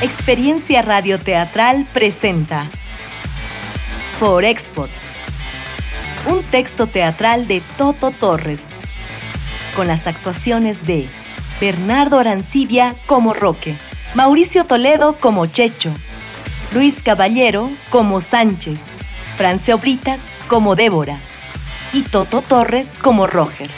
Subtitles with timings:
[0.00, 2.70] Experiencia Radioteatral presenta
[4.20, 4.90] Por Export,
[6.30, 8.60] un texto teatral de Toto Torres,
[9.74, 11.08] con las actuaciones de
[11.60, 13.76] Bernardo Arancibia como Roque,
[14.14, 15.92] Mauricio Toledo como Checho,
[16.74, 18.78] Luis Caballero como Sánchez,
[19.36, 20.18] Francia Obrita
[20.48, 21.18] como Débora
[21.92, 23.70] y Toto Torres como Roger.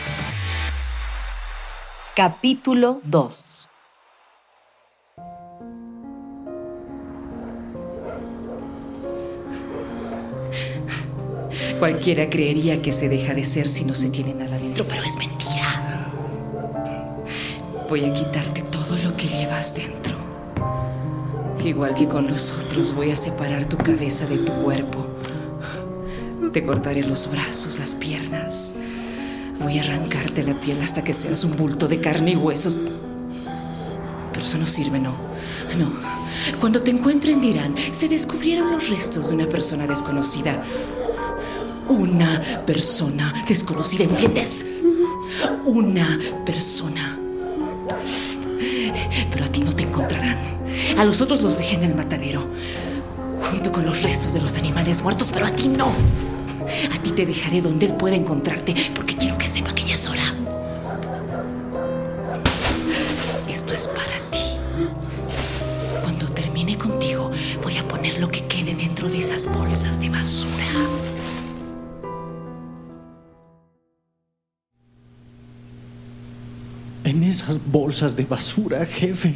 [2.17, 3.69] Capítulo 2
[11.79, 15.17] Cualquiera creería que se deja de ser si no se tiene nada dentro, pero es
[15.17, 16.11] mentira.
[17.89, 20.17] Voy a quitarte todo lo que llevas dentro.
[21.65, 25.07] Igual que con los otros, voy a separar tu cabeza de tu cuerpo.
[26.53, 28.75] Te cortaré los brazos, las piernas.
[29.61, 32.81] Voy a arrancarte la piel hasta que seas un bulto de carne y huesos.
[34.33, 35.13] Pero eso no sirve, no.
[35.79, 35.93] No.
[36.59, 40.65] Cuando te encuentren dirán, se descubrieron los restos de una persona desconocida.
[41.89, 44.67] Una persona desconocida, ¿entiendes?
[45.65, 47.17] Una persona.
[49.31, 50.39] Pero a ti no te encontrarán.
[50.99, 52.49] A los otros los dejé en el matadero,
[53.39, 55.93] junto con los restos de los animales muertos, pero a ti no.
[56.93, 60.09] A ti te dejaré donde él pueda encontrarte, porque quiero que sepa que ya es
[60.09, 60.35] hora.
[63.49, 64.57] Esto es para ti.
[66.03, 67.31] Cuando termine contigo,
[67.63, 70.65] voy a poner lo que quede dentro de esas bolsas de basura.
[77.05, 79.35] En esas bolsas de basura, jefe.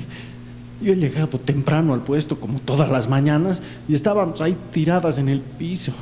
[0.81, 5.29] Yo he llegado temprano al puesto como todas las mañanas y estaban ahí tiradas en
[5.29, 5.93] el piso.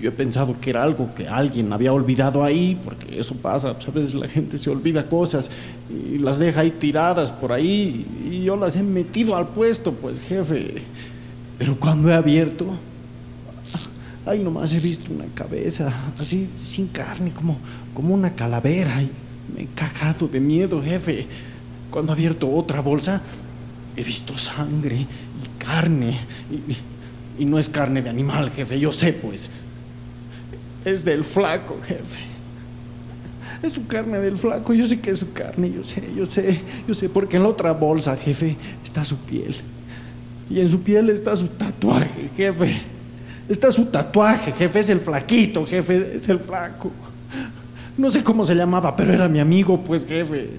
[0.00, 3.88] Yo he pensado que era algo que alguien había olvidado ahí, porque eso pasa, pues,
[3.88, 5.50] a veces la gente se olvida cosas
[5.90, 10.20] y las deja ahí tiradas por ahí y yo las he metido al puesto, pues
[10.20, 10.82] jefe.
[11.58, 12.66] Pero cuando he abierto,
[14.26, 17.58] ay, nomás he visto una cabeza, así sin carne, como,
[17.92, 19.02] como una calavera.
[19.02, 19.10] Y
[19.54, 21.26] me he cagado de miedo, jefe.
[21.90, 23.20] Cuando he abierto otra bolsa,
[23.96, 26.18] he visto sangre y carne.
[26.50, 29.50] Y, y no es carne de animal, jefe, yo sé, pues.
[30.84, 32.20] Es del flaco, jefe.
[33.62, 36.60] Es su carne del flaco, yo sé que es su carne, yo sé, yo sé,
[36.86, 39.54] yo sé, porque en la otra bolsa, jefe, está su piel.
[40.50, 42.82] Y en su piel está su tatuaje, jefe.
[43.48, 46.90] Está su tatuaje, jefe, es el flaquito, jefe, es el flaco.
[47.96, 50.50] No sé cómo se llamaba, pero era mi amigo, pues, jefe.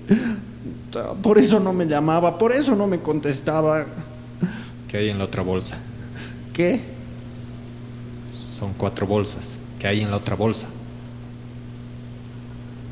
[1.22, 3.85] Por eso no me llamaba, por eso no me contestaba.
[4.88, 5.78] ¿Qué hay en la otra bolsa?
[6.53, 6.80] ¿Qué?
[8.31, 9.59] Son cuatro bolsas.
[9.80, 10.68] ¿Qué hay en la otra bolsa?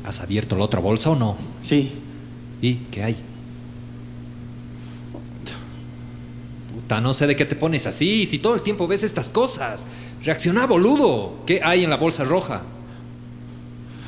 [0.04, 1.36] ¿Has abierto la otra bolsa o no?
[1.62, 1.92] Sí.
[2.60, 3.16] ¿Y qué hay?
[6.74, 9.86] Puta, no sé de qué te pones así, si todo el tiempo ves estas cosas.
[10.22, 11.44] Reacciona, boludo.
[11.46, 12.62] ¿Qué hay en la bolsa roja?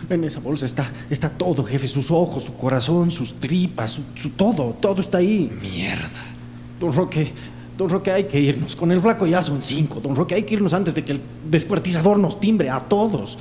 [0.09, 1.89] En esa bolsa está, está todo, jefe.
[1.89, 4.77] Sus ojos, su corazón, sus tripas, su, su todo.
[4.81, 5.51] Todo está ahí.
[5.63, 6.37] Mierda.
[6.79, 7.33] Don Roque,
[7.77, 8.75] don Roque, hay que irnos.
[8.77, 10.01] Con el flaco ya son cinco.
[10.01, 11.21] Don Roque, hay que irnos antes de que el
[11.51, 13.39] descuartizador nos timbre a todos.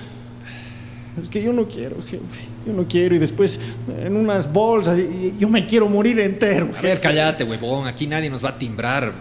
[1.22, 2.42] Es que yo no quiero, jefe.
[2.68, 3.16] Yo no quiero.
[3.16, 3.60] Y después,
[4.04, 5.00] en unas bolsas,
[5.40, 7.02] yo me quiero morir entero, A ver, jefe.
[7.02, 7.88] cállate, huevón.
[7.88, 9.14] Aquí nadie nos va a timbrar.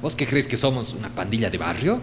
[0.00, 0.94] ¿Vos qué crees que somos?
[0.94, 2.00] ¿Una pandilla de barrio?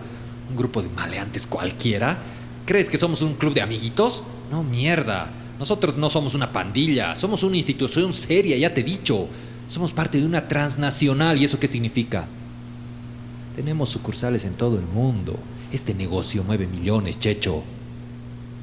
[0.50, 2.20] ¿Un grupo de maleantes cualquiera?
[2.66, 4.24] ¿Crees que somos un club de amiguitos?
[4.52, 5.32] No, mierda.
[5.58, 7.16] Nosotros no somos una pandilla.
[7.16, 9.28] Somos una institución seria, ya te he dicho.
[9.68, 11.42] Somos parte de una transnacional.
[11.42, 12.28] ¿Y eso qué significa?
[13.56, 15.38] Tenemos sucursales en todo el mundo.
[15.72, 17.64] Este negocio mueve millones, Checho.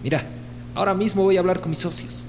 [0.02, 0.26] Mira,
[0.74, 2.26] ahora mismo voy a hablar con mis socios.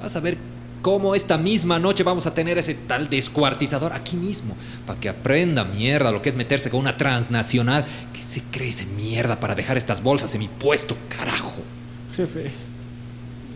[0.00, 0.36] Vas a ver
[0.82, 4.54] cómo esta misma noche vamos a tener ese tal descuartizador aquí mismo.
[4.86, 7.84] Para que aprenda mierda lo que es meterse con una transnacional.
[8.12, 11.52] ¿Qué se cree ese mierda para dejar estas bolsas en mi puesto, carajo?
[12.16, 12.50] Jefe,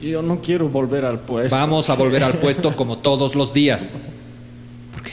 [0.01, 1.55] yo no quiero volver al puesto.
[1.55, 3.99] Vamos a volver al puesto como todos los días.
[4.93, 5.13] ¿Por qué?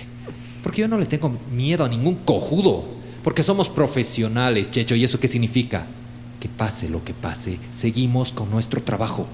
[0.62, 3.03] Porque yo no le tengo miedo a ningún cojudo.
[3.24, 4.96] Porque somos profesionales, Checho.
[4.96, 5.86] ¿Y eso qué significa?
[6.40, 9.28] Que pase lo que pase, seguimos con nuestro trabajo.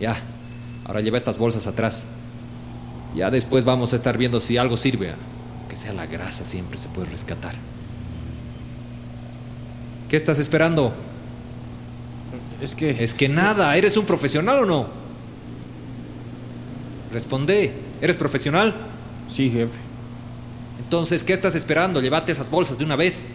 [0.00, 0.16] Ya,
[0.84, 2.06] ahora lleva estas bolsas atrás.
[3.14, 5.14] Ya después vamos a estar viendo si algo sirve.
[5.68, 7.54] Que sea la grasa, siempre se puede rescatar.
[10.08, 10.94] ¿Qué estás esperando?
[12.60, 12.90] Es que.
[13.02, 14.86] Es que nada, ¿eres un profesional o no?
[17.12, 18.74] Responde, ¿eres profesional?
[19.28, 19.85] Sí, jefe.
[20.86, 22.00] Entonces, ¿qué estás esperando?
[22.00, 23.28] Llévate esas bolsas de una vez.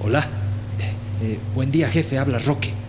[0.00, 0.28] Hola.
[0.78, 0.92] Eh,
[1.22, 2.18] eh, buen día, jefe.
[2.18, 2.87] Habla Roque.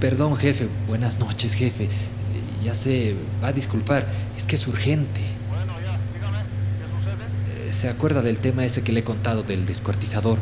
[0.00, 0.68] Perdón, jefe.
[0.86, 1.88] Buenas noches, jefe.
[2.64, 4.06] Ya sé, va a disculpar.
[4.36, 5.20] Es que es urgente.
[5.48, 6.38] Bueno, ya, dígame,
[6.78, 7.68] ¿qué sucede?
[7.68, 10.38] Eh, ¿Se acuerda del tema ese que le he contado del descuartizador?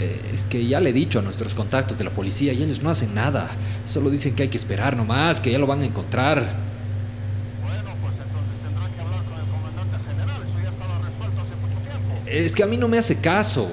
[0.00, 2.82] Eh, es que ya le he dicho a nuestros contactos de la policía y ellos
[2.82, 3.48] no hacen nada.
[3.84, 6.36] Solo dicen que hay que esperar nomás, que ya lo van a encontrar.
[7.62, 10.42] Bueno, pues entonces tendrán que hablar con el comandante general.
[10.42, 12.14] Eso ya estaba resuelto hace mucho tiempo.
[12.30, 13.66] Es que a mí no me hace caso.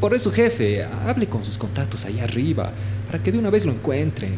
[0.00, 2.70] Por eso, jefe, hable con sus contactos ahí arriba,
[3.06, 4.36] para que de una vez lo encuentren.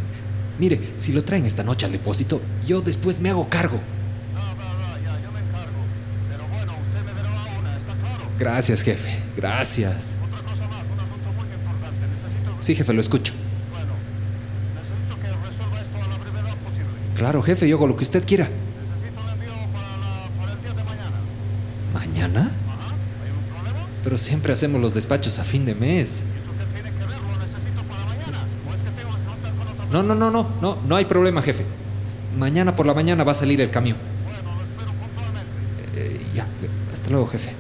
[0.59, 3.81] Mire, si lo traen esta noche al depósito, yo después me hago cargo.
[8.39, 9.19] Gracias, jefe.
[9.37, 9.95] Gracias.
[10.27, 12.07] Otra cosa más, un asunto muy importante.
[12.07, 13.33] Necesito, Sí, jefe, lo escucho.
[13.71, 13.93] bueno,
[14.75, 16.87] necesito que resuelva esto a la brevedad posible.
[17.17, 18.49] Claro, jefe, yo hago lo que usted quiera.
[18.49, 21.17] Necesito el envío para, la, para el día de mañana.
[21.95, 22.41] ¿Mañana?
[22.41, 23.87] Ajá, ¿hay un problema?
[24.19, 26.09] Siempre hacemos los despachos a fin de mes.
[26.09, 28.47] Eso usted tiene que verlo, necesito para mañana.
[28.69, 31.05] ¿O es que tengo que contar con otra No, no, no, no, no, no hay
[31.05, 31.65] problema, jefe.
[32.39, 33.97] Mañana por la mañana va a salir el camión.
[35.97, 36.47] Eh, ya,
[36.93, 37.51] hasta luego, jefe.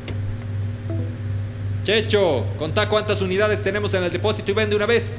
[1.85, 5.17] Checho, contá cuántas unidades tenemos en el depósito y ven de una vez.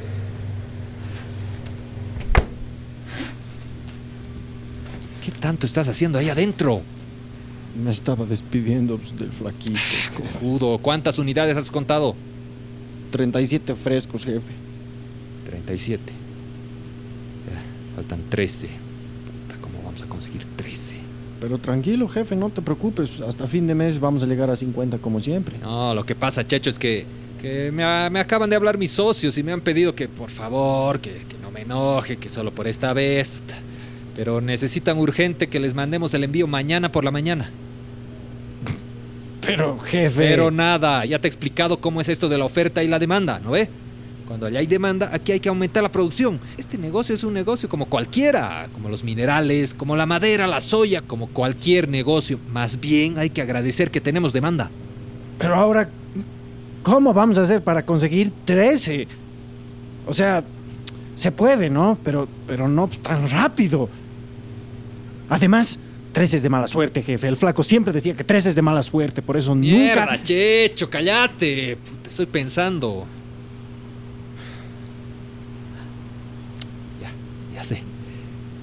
[5.23, 6.81] ¿Qué tanto estás haciendo ahí adentro?
[7.75, 9.79] Me estaba despidiendo pues, del flaquito.
[10.39, 12.15] Judo, ¿cuántas unidades has contado?
[13.11, 14.51] 37 frescos, jefe.
[15.45, 16.01] 37.
[17.49, 18.67] Ya, faltan 13.
[18.67, 20.95] Puta, ¿cómo vamos a conseguir 13?
[21.41, 23.21] Pero tranquilo, jefe, no te preocupes.
[23.21, 25.57] Hasta fin de mes vamos a llegar a 50 como siempre.
[25.59, 27.05] No, lo que pasa, Checho, es que,
[27.41, 31.01] que me, me acaban de hablar mis socios y me han pedido que por favor,
[31.01, 33.29] que, que no me enoje, que solo por esta vez.
[34.15, 37.51] Pero necesitan urgente que les mandemos el envío mañana por la mañana.
[39.45, 40.19] Pero, jefe.
[40.19, 43.39] Pero nada, ya te he explicado cómo es esto de la oferta y la demanda,
[43.43, 43.69] ¿no ve?
[44.27, 46.39] Cuando allá hay demanda, aquí hay que aumentar la producción.
[46.57, 51.01] Este negocio es un negocio como cualquiera, como los minerales, como la madera, la soya,
[51.01, 52.39] como cualquier negocio.
[52.51, 54.71] Más bien hay que agradecer que tenemos demanda.
[55.37, 55.89] Pero ahora,
[56.81, 59.07] ¿cómo vamos a hacer para conseguir 13?
[60.07, 60.43] O sea,
[61.15, 61.97] se puede, ¿no?
[62.03, 63.89] Pero, pero no tan rápido.
[65.29, 65.77] Además,
[66.15, 67.27] 13 es de mala suerte, jefe.
[67.27, 70.23] El flaco siempre decía que 13 es de mala suerte, por eso Mierda, nunca...
[70.23, 71.75] Checho, cállate.
[71.75, 73.05] Puta, estoy pensando.
[77.01, 77.09] Ya,
[77.53, 77.83] ya sé.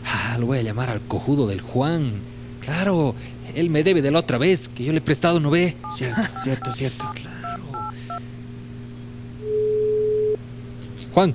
[0.06, 2.22] Ah, lo voy a llamar al cojudo del Juan.
[2.62, 3.14] Claro,
[3.54, 5.76] él me debe de la otra vez, que yo le he prestado, ¿no ve?
[5.94, 7.12] Cierto, cierto, cierto.
[11.12, 11.34] Juan,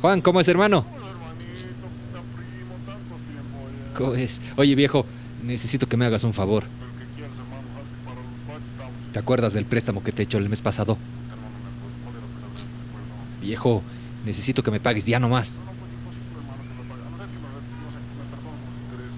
[0.00, 0.84] Juan, ¿cómo es, hermano?
[0.96, 3.94] Hola, hermanito, puta primo, tanto tiempo ya.
[3.94, 4.40] ¿Cómo es?
[4.56, 5.06] Oye, viejo,
[5.48, 6.64] necesito que me hagas un favor.
[6.64, 7.62] ¿Pero qué quieres, hermano?
[7.74, 9.12] ¿Sabes que para los cuates estamos...
[9.12, 10.96] ¿Te acuerdas del préstamo que te he hecho el mes pasado?
[13.40, 13.82] Viejo,
[14.24, 15.58] necesito que me pagues ya nomás.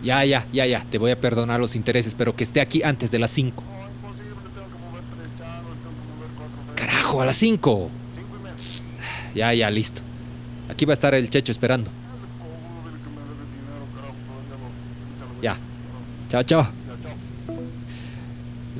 [0.02, 3.10] Ya, ya, ya, ya, te voy a perdonar los intereses, pero que esté aquí antes
[3.10, 3.62] de las 5.
[3.62, 6.86] No, imposible, tengo que mover tres chanos, tengo que mover cuatro frescos.
[6.86, 7.90] Carajo, a las 5.
[8.14, 8.56] Cinco y media.
[9.34, 10.00] Ya, ya, listo.
[10.70, 11.90] Aquí va a estar el checho esperando.
[11.90, 11.98] Ese
[12.38, 14.68] cojudo dile que me debe dinero, carajo, todavía lo...
[15.20, 15.54] ya lo Ya.
[15.54, 15.60] digo.
[16.30, 16.66] Chao, chao.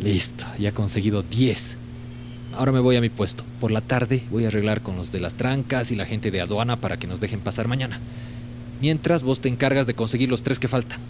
[0.00, 1.76] Listo, ya he conseguido 10.
[2.57, 3.45] Ahora me voy a mi puesto.
[3.61, 6.40] Por la tarde voy a arreglar con los de las trancas y la gente de
[6.40, 7.99] aduana para que nos dejen pasar mañana.
[8.80, 11.00] Mientras vos te encargas de conseguir los tres que faltan.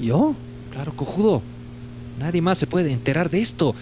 [0.00, 0.36] ¿Yo?
[0.70, 1.42] Claro, cojudo.
[2.20, 3.74] Nadie más se puede enterar de esto.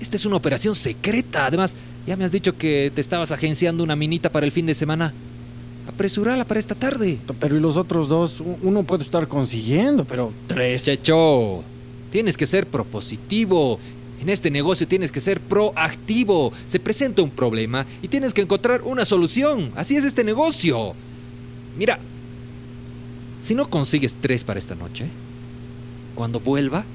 [0.00, 1.46] Esta es una operación secreta.
[1.46, 1.74] Además,
[2.06, 5.12] ya me has dicho que te estabas agenciando una minita para el fin de semana.
[6.00, 7.18] Apresurala para esta tarde.
[7.38, 8.42] Pero ¿y los otros dos?
[8.62, 10.84] Uno puede estar consiguiendo, pero tres.
[10.84, 11.62] Checho,
[12.10, 13.78] tienes que ser propositivo.
[14.18, 16.54] En este negocio tienes que ser proactivo.
[16.64, 19.72] Se presenta un problema y tienes que encontrar una solución.
[19.76, 20.94] Así es este negocio.
[21.76, 21.98] Mira,
[23.42, 25.04] si no consigues tres para esta noche,
[26.14, 26.86] cuando vuelva,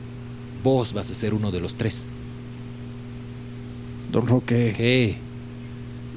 [0.64, 2.08] vos vas a ser uno de los tres.
[4.12, 4.74] Don Roque.
[4.76, 5.16] ¿Qué?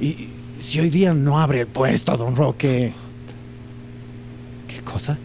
[0.01, 2.93] ¿Y si hoy día no abre el puesto, don Roque?
[4.67, 5.19] ¿Qué cosa?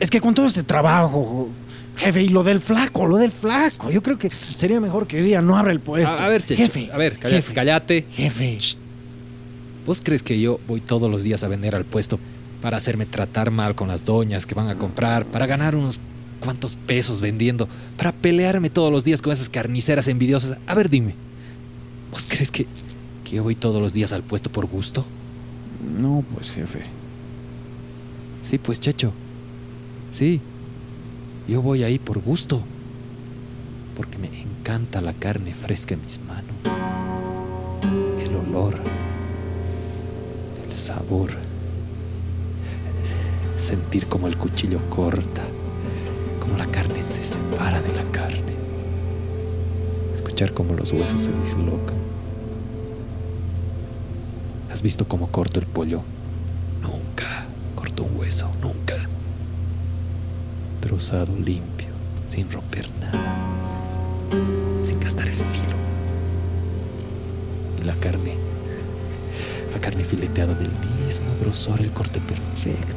[0.00, 1.48] Es que con todo este trabajo,
[1.96, 5.22] jefe, y lo del flaco, lo del flaco, yo creo que sería mejor que hoy
[5.22, 6.10] día no abra el puesto.
[6.12, 7.36] A, a ver, Checho, jefe, a ver, cállate.
[7.36, 8.06] jefe, cállate.
[8.10, 8.58] jefe.
[9.86, 12.18] ¿Vos crees que yo voy todos los días a vender al puesto
[12.62, 16.00] para hacerme tratar mal con las doñas que van a comprar, para ganar unos
[16.40, 20.56] cuantos pesos vendiendo, para pelearme todos los días con esas carniceras envidiosas?
[20.66, 21.14] A ver, dime,
[22.10, 22.66] ¿vos crees que,
[23.24, 25.04] que voy todos los días al puesto por gusto?
[25.98, 26.82] No, pues, jefe.
[28.42, 29.12] Sí, pues, Checho.
[30.12, 30.40] Sí,
[31.48, 32.62] yo voy ahí por gusto.
[33.96, 36.56] porque me encanta la carne fresca en mis manos,
[38.20, 38.74] el olor,
[40.66, 41.30] el sabor,
[43.56, 45.42] sentir como el cuchillo corta,
[46.40, 48.52] como la carne se separa de la carne,
[50.12, 52.03] escuchar como los huesos se dislocan.
[54.74, 56.02] ¿Has visto cómo corto el pollo?
[56.82, 58.96] Nunca corto un hueso, nunca.
[60.80, 61.90] Trozado limpio,
[62.26, 63.36] sin romper nada,
[64.84, 65.76] sin gastar el filo.
[67.80, 68.34] Y la carne,
[69.72, 70.72] la carne fileteada del
[71.06, 72.96] mismo grosor, el corte perfecto.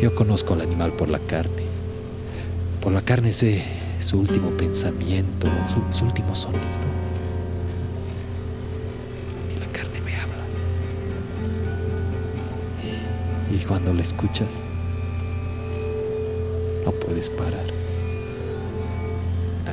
[0.00, 1.66] Yo conozco al animal por la carne.
[2.80, 3.62] Por la carne sé
[4.00, 6.95] su último pensamiento, su, su último sonido.
[13.66, 14.62] Cuando la escuchas,
[16.84, 17.64] no puedes parar.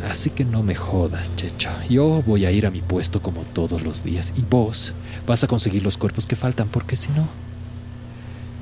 [0.10, 1.72] Así que no me jodas, Checho.
[1.90, 4.34] Yo voy a ir a mi puesto como todos los días.
[4.36, 4.94] Y vos
[5.26, 7.28] vas a conseguir los cuerpos que faltan, porque si no,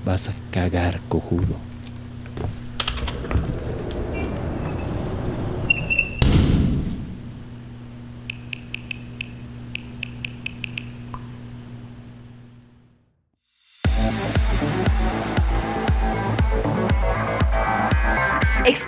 [0.06, 1.71] vas a cagar cojudo.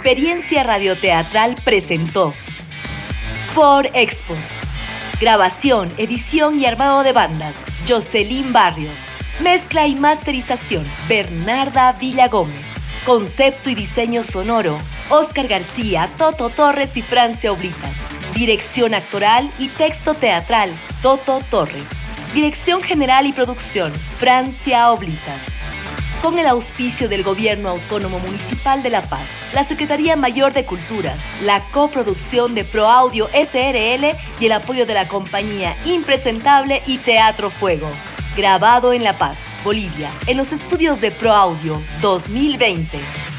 [0.05, 2.33] Experiencia Radioteatral presentó
[3.53, 4.35] For Expo.
[5.21, 7.55] Grabación, edición y armado de bandas,
[7.87, 8.97] Jocelyn Barrios.
[9.39, 12.65] Mezcla y masterización, Bernarda Villa Gómez.
[13.05, 14.77] Concepto y diseño sonoro,
[15.09, 17.93] Oscar García, Toto Torres y Francia Oblitas.
[18.33, 20.69] Dirección actoral y texto teatral,
[21.01, 21.85] Toto Torres.
[22.33, 25.52] Dirección general y producción, Francia Oblitas
[26.23, 31.13] con el auspicio del Gobierno Autónomo Municipal de La Paz, la Secretaría Mayor de Cultura,
[31.43, 37.89] la coproducción de ProAudio SRL y el apoyo de la compañía Impresentable y Teatro Fuego.
[38.37, 43.32] Grabado en La Paz, Bolivia, en los estudios de ProAudio 2020.